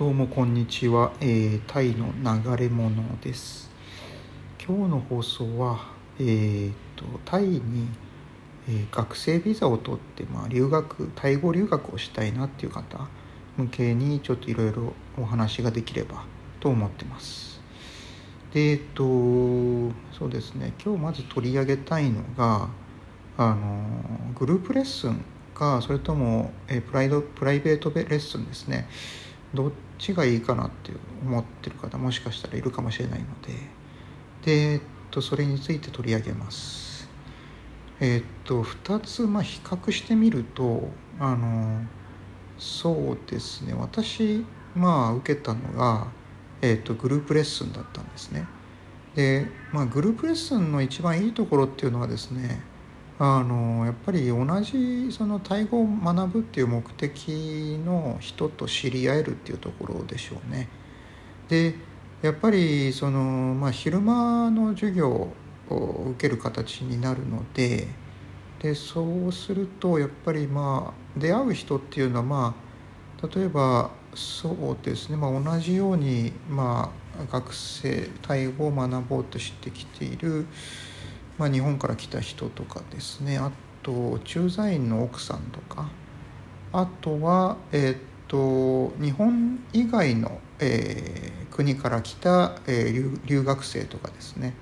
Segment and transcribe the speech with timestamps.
[0.00, 3.70] どうもこんにちは、えー、タイの流れ物です。
[4.58, 7.86] 今日の放送は、えーと、タイに、
[8.66, 13.08] えー、学生ビザを取って、まあ、留学タイ語留学をしたいなっていう方
[13.58, 16.24] 向けにちょっといろいろお話ができれば
[16.60, 17.60] と思ってます。
[18.54, 20.72] でえっ、ー、とそうですね。
[20.82, 22.70] 今日まず取り上げたいのが
[23.36, 25.22] あのグループレッスン
[25.52, 28.88] かそれとも、えー、プライドプライベートレッスンですね。
[29.52, 33.52] どっちがいいかなって思ってる方もしかしたらいるかもしれないので。
[34.44, 37.08] で、えっと、それについて取り上げます。
[38.00, 41.84] えっと2つ、まあ、比較してみるとあの
[42.58, 43.74] そうですね。
[43.74, 46.06] 私まあ受けたのが、
[46.62, 48.46] えっと、グループレッスンだったんですね。
[49.14, 52.62] で、まあ、グループレッスンの一番いいところっていうのはですね
[53.22, 60.70] あのやっぱり同じそのタイ語を学ぶっていう目的の人と知り合えるっていうところでしょうね。
[61.46, 61.74] で
[62.22, 65.28] やっぱりその、まあ、昼間の授業
[65.68, 67.88] を受ける形になるので
[68.58, 72.54] でそうするとやっぱりまあ出会う人っていうのはま
[73.22, 80.46] あ例えばそうですね、まあ、同じように、まあ、学生タイ語を学ぼうとしてきている
[81.40, 83.38] まあ、日本から来た人とかですね。
[83.38, 83.50] あ
[83.82, 85.88] と駐在員の奥さんとか。
[86.70, 94.54] あとは、えー、っと日本以外の、えー、国から来た、えー、留学生とかですね。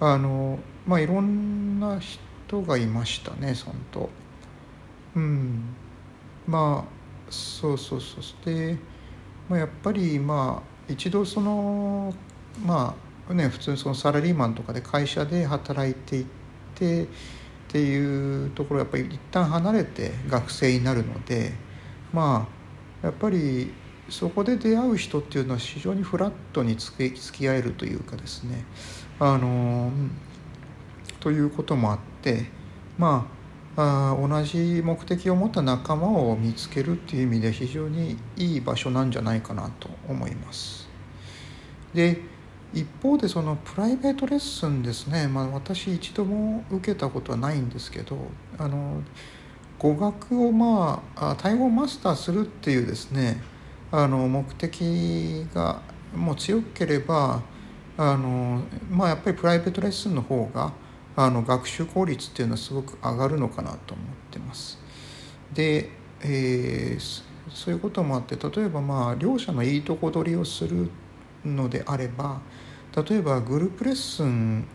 [0.00, 0.58] あの
[0.88, 4.10] まあいろんな人がいましたね本当
[5.14, 5.62] うん。
[6.48, 8.76] まあそうそうそして
[9.48, 12.12] まあ、やっぱりまあ一度その
[12.66, 16.24] まあね、普通にそのサラリーマンとかで会社で働いていっ
[16.74, 17.06] てっ
[17.68, 21.52] ていうところやっぱり一旦離れて学生になるので
[22.12, 22.46] ま
[23.02, 23.72] あやっぱり
[24.10, 28.66] そこで出会う人っていうのは非常にフラットに付き合えるというかですね
[29.18, 29.90] あの
[31.20, 32.44] ということもあって
[32.98, 33.26] ま
[33.76, 40.90] ああ同じ目的を持った仲間を見つけるっていう意味で非常にいい場所なんじゃないかなと思います。
[41.94, 42.20] で
[42.74, 48.16] 一方でそのプライベートレッスンですね、まあ、私一度も受けたことはないんですけど
[48.58, 49.02] あの
[49.78, 53.42] 語学をまあタイ語をマスターするっていうですね
[53.90, 55.82] あの目的が
[56.16, 57.42] もう強ければ
[57.96, 60.72] あの、まあ、やっぱりプライベートレッスンの方が
[61.14, 64.78] あの学習効率っていうのはすごく上がるのかなと思ってます。
[65.52, 65.90] で、
[66.22, 70.88] えー、そういうこともあって例えばまあ両者のいいとこ取りをする
[71.44, 72.40] のであれば
[73.08, 74.66] 例えばグループレッスン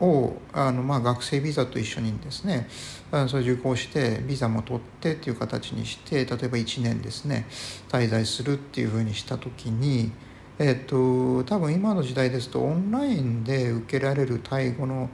[0.00, 2.68] をあの、まあ、学生ビザと一緒にですね
[3.10, 7.46] あのそれ受講してビザも取ってっていう形にして例えば1年ですね
[7.88, 10.12] 滞在するっていうふうにした時に、
[10.58, 15.10] えっと、多分今の時代ですとオンラインで受けられるタイ語の、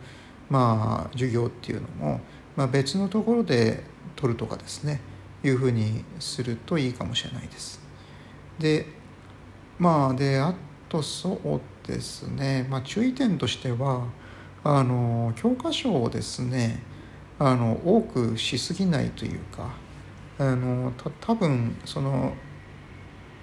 [0.49, 2.21] まあ、授業っていうのも、
[2.57, 3.85] まあ、別のところで
[4.17, 5.01] 取るとかですね
[5.43, 7.81] いうふうにするといいかもしれないです。
[8.59, 8.87] で
[9.79, 10.55] まあであ
[10.91, 14.07] とそうですね、まあ、注意点としては
[14.63, 16.83] あの教科書をですね
[17.39, 19.71] あの多くしすぎないというか
[20.39, 22.35] あのた多分その、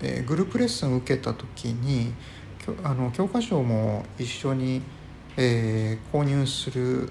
[0.02, 2.14] えー、グループレッスンを受けた時に
[2.84, 4.82] あの教科書も一緒に、
[5.38, 7.10] えー、購入する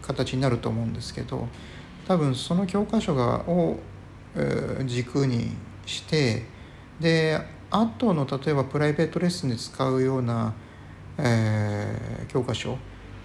[0.00, 1.48] 形になると思うんですけど
[2.06, 3.78] 多分その教科書がを、
[4.36, 5.56] えー、軸に
[5.86, 6.44] して
[7.00, 10.54] であとの例えばプライベートレッスンで使うような、
[11.18, 12.78] えー、教科書、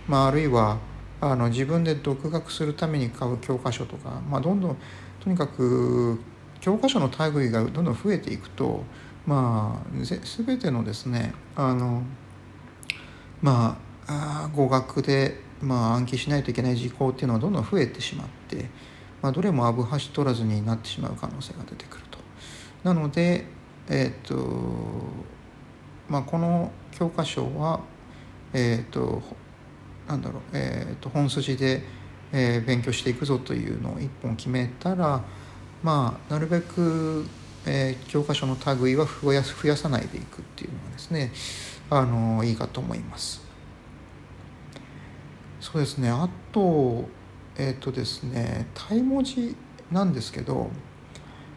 [0.08, 0.80] まあ、あるいは
[1.22, 4.78] あの自分で独学するために買う教科書とか、まあ、どんどん
[5.24, 6.20] とにかく
[6.62, 8.82] 教科書の類がどんどん増えていくと
[9.28, 10.06] まあ
[10.44, 12.02] 全てのですねあの
[13.44, 13.78] ま
[14.08, 18.66] あ語学で、まあ、暗記しないといけない事項っていうのはどんどん増えてしまって、
[19.22, 22.18] まあ、どれもアブハシ取らずになってしまう可能性が出てくると。
[22.84, 23.59] なので
[23.90, 24.36] えっ、ー、と
[26.08, 27.81] まあこの教科書は
[28.54, 29.22] えっ、ー、と
[30.08, 31.84] なんだろう、えー、と本筋で、
[32.31, 35.24] えー、勉強していくぞというのを一本決めたら
[35.84, 37.25] まあなるべく、
[37.66, 41.31] えー、教科書の類は増や増やさないでいくっていうのがですね
[41.90, 43.48] あのいいかと思います。
[45.60, 47.08] そうですねあと
[47.58, 49.56] えっ、ー、とですねタイ文字
[49.92, 50.69] なんですけど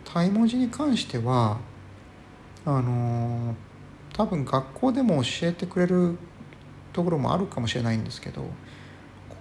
[0.04, 1.58] タイ文字に関しては
[2.64, 3.54] あの
[4.12, 6.16] 多分学校でも教えてくれる
[6.92, 8.44] ところもあるかもしれないんですけど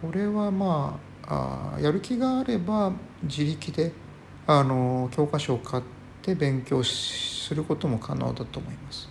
[0.02, 3.92] これはまああやる気があれば自力で
[4.48, 5.84] あの教科書を買っ
[6.22, 9.10] て勉強することも可能だと思います。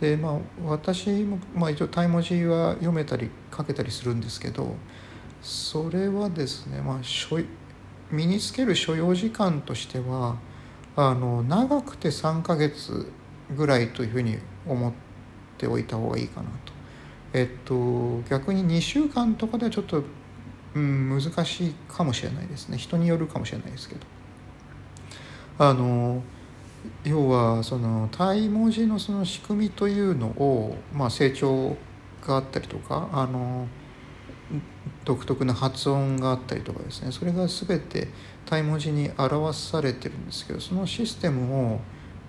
[0.00, 4.74] でまあ私も、まあ、一応タイ文字は読めたり書けたりするんですけど
[5.40, 7.00] それはですね、まあ、
[8.10, 10.36] 身につける所要時間としては
[10.96, 13.12] あの長くて3ヶ月
[13.56, 14.92] ぐらいというふうに思っ
[15.58, 16.72] ておいた方がいいかなと。
[17.34, 20.02] えっと逆に2週間とかではちょっと、
[20.74, 24.00] うん、難しいかもしれないですね人によるかもしれないですけど。
[25.58, 26.22] あの
[27.04, 31.76] 要はその体文字のその仕組みというのを、まあ、成長
[32.26, 33.68] があったりとかあの
[35.04, 38.08] 独特な発音があったりとかですねそれが全て
[38.46, 41.80] 体文字に表されてるんですけどそのシステムを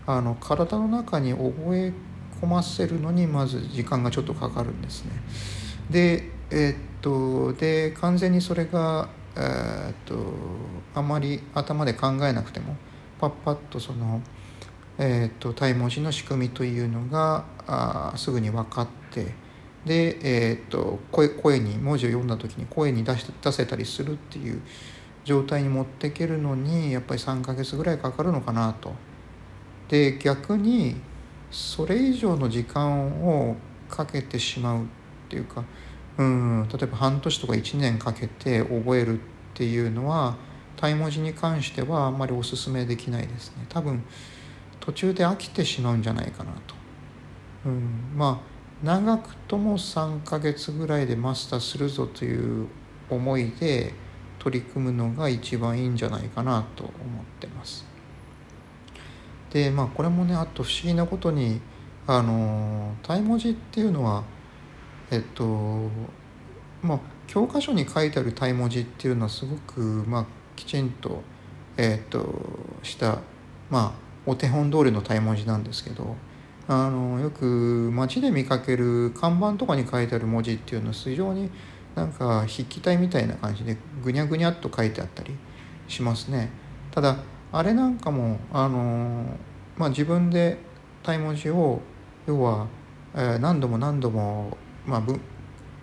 [0.06, 1.94] あの体の中に覚え
[2.42, 5.12] 込ませるのにまず時間がちょっとかかるんですね。
[5.90, 10.16] でえー、っとで完全にそれが、えー、っと
[10.94, 12.76] あまり頭で考えなくても
[13.20, 14.22] パッパッとその、
[14.98, 19.34] えー、っと体文字の仕組みというのがあすぐに分かって
[19.86, 20.18] で、
[20.52, 24.62] え、っと声声に文字を読んだ時に声に出し出せたりするっていう
[25.26, 28.94] 状態に持っていけるのにやっぱり3ヶ月ぐらいかかるのかなと。
[29.88, 30.96] で逆に
[31.52, 33.56] それ以上の時間を
[33.90, 34.86] かけてしまうっ
[35.30, 35.64] ていうか
[36.18, 39.22] うん例えば半年とか1年かけて覚えるっ
[39.54, 40.36] ていうのは
[40.78, 43.66] タイ文字に関してはあんまりおすすめできないですね。
[43.70, 44.04] 多分
[44.80, 46.76] 途中で飽きてしまうんじゃないかなと、
[47.68, 52.68] うん、まあ長くとも3ヶ月ぐらいでマスターするぞという
[53.10, 53.94] 思いで
[54.40, 56.94] 取り組むのが一番いいんじゃないかなと思っ
[57.40, 57.93] てます。
[59.54, 61.62] でまあこれもねあと不思議なことに
[62.08, 64.24] あのタイ文字っていうのは
[65.12, 65.90] えっと
[66.82, 71.22] まあ教科書に書いてあるタイ文字っていうのはすごくまあきちんと,、
[71.78, 72.26] えーと、
[72.84, 73.20] した
[73.70, 76.16] まあお手本通りの体文字なんですけど
[76.68, 81.50] あのよく街で見かける看板とかに書いてある文字っていうのは非常に
[81.96, 85.36] なんか筆記体みたいな感じでぐにゃぐにゃっと書いてあったり
[85.88, 86.50] しますね。
[86.92, 87.18] ただ
[87.54, 89.26] あれなんかもあの、
[89.78, 90.58] まあ、自分で
[91.04, 91.82] 体文字を
[92.26, 92.68] 要は、
[93.16, 94.58] え、何度も何度も、
[94.88, 95.04] まあ、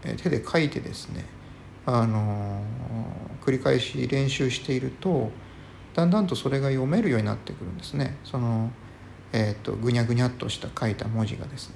[0.03, 1.25] 手で書いてですね
[1.87, 2.61] あの
[3.41, 5.31] 繰り返し練習していると
[5.95, 8.17] だんだんとそれが読めるようになってくるんですね。
[8.25, 8.71] その、
[9.33, 11.75] えーと、ぐにゃぐにゃっとした書いた文字がですね。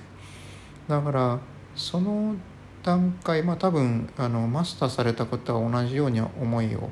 [0.89, 1.41] だから
[1.75, 2.37] その
[2.83, 6.91] 段階まあ多分あのマスターされた方は同じように思いを、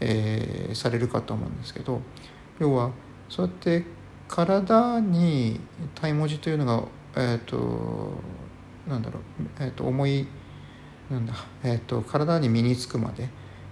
[0.00, 2.00] えー、されるかと思うんですけど
[2.58, 2.90] 要は
[3.28, 3.84] そうやって
[4.28, 5.60] 体に
[5.94, 6.84] 体文字というのが
[7.16, 8.12] えっ、ー、と
[8.88, 9.22] なんだろう、
[9.60, 10.26] えーと、と思い
[11.10, 13.28] なんだ、えーと、体に身につくまで、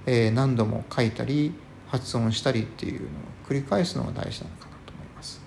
[0.06, 1.54] えー、何度も書いたり
[1.86, 3.10] 発音したりっていうのを
[3.46, 5.40] 繰り返すのが大事なのかなと思います。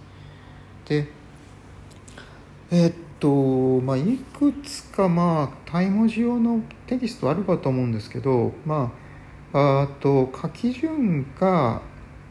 [0.86, 1.08] で
[2.72, 8.92] えー、っとまあいくつかまあタイ文字用のテキストあるかと思うんですけどま
[9.54, 11.82] ああと書き順が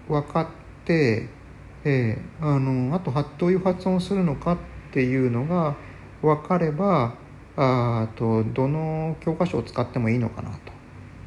[0.09, 4.59] 分かって、えー、あのあとどういう発音をするのかっ
[4.93, 5.77] ていうのが
[6.23, 7.15] 分かれば
[7.57, 10.73] あとどの教科書を使ってもいいのかなと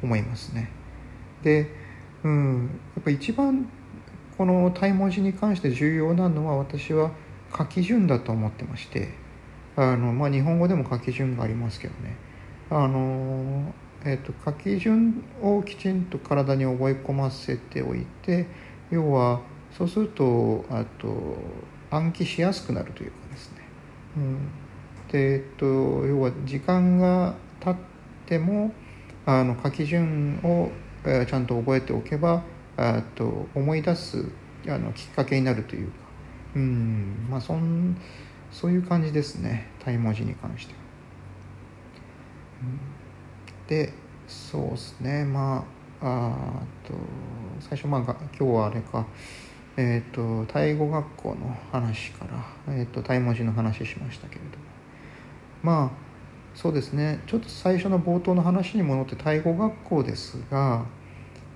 [0.02, 0.70] 思いますね。
[1.42, 1.70] で、
[2.24, 3.68] うん、やっぱ一番
[4.36, 7.10] このタイ文字に関して重要なのは私は
[7.56, 9.08] 書き順だと思ってまして
[9.76, 12.16] あの、まあ、日本語でも書き順がありますけどね
[12.70, 13.72] あの、
[14.04, 18.46] えーと、書き順をきちんと体に覚え込ませておいて
[18.90, 19.40] 要は
[19.76, 21.36] そうするとあと
[21.90, 23.58] 暗記しやすくなるというかですね、
[24.16, 24.48] うん。
[25.10, 27.76] で、えっと、要は時間が経っ
[28.26, 28.72] ても
[29.26, 30.70] あの書き順を、
[31.04, 32.42] え、ちゃんと覚えておけば
[32.76, 34.24] あと思い出す
[34.66, 35.92] あのきっかけになるというか。
[36.56, 37.26] うん。
[37.30, 37.96] まあそん
[38.50, 39.68] そういう感じですね。
[39.84, 40.78] タイ文字に関しては。
[43.68, 43.92] で
[44.26, 45.24] そうですね。
[45.24, 46.94] まああと
[47.60, 49.06] 最初まあ今日はあれか。
[49.76, 54.64] えっ、ー、とタイ語学校の話から、えーと、タイ文字の話しましたけれども。
[55.62, 55.90] まあ
[56.54, 57.20] そうですね。
[57.26, 60.84] ちょっと最初の冒頭の話に戻ってタイ語学校ですが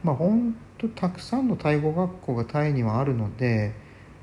[0.04, 3.72] まあ本当たくさんのタイ語学校がタイにはあるので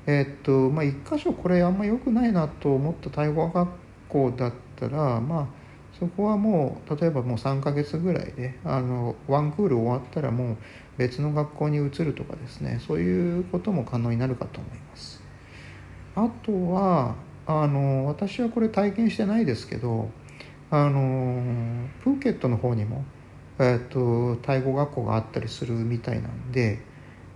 [0.06, 3.68] えー、っとまあ一箇所これあんま良くないなと思ったタイ語学
[4.08, 5.59] 校だったらまあ
[6.00, 10.56] そこはもう例えばもう3ヶ月ぐらいであのワンクール終わったらもう
[10.96, 15.22] 別の学校に移るとかですねそういうことも可能になるかと思います。
[16.16, 17.14] あとは
[17.46, 20.10] あの私はこれ体験してないですけど
[20.70, 23.04] あのプーケットの方にも、
[23.58, 26.80] えっと、タイ語学校があったりするみたいなんで、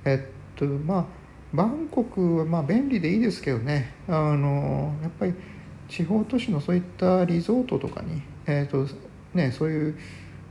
[0.05, 1.05] えっとまあ、
[1.53, 5.35] バンコクはまあ便利でいいですけどねあのやっぱり
[5.89, 8.93] 地方都市のそういったリゾートとかに、えーと
[9.35, 9.99] ね、そういう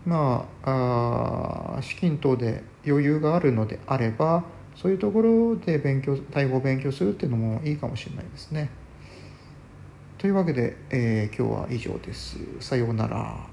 [0.06, 4.44] まああ資金等で余裕があるのであれば
[4.76, 8.70] そういうところで勉強タイ語を勉強するっていうのもいいかもしれないですね。
[10.18, 12.38] というわけで、えー、今日は以上です。
[12.60, 13.53] さようなら。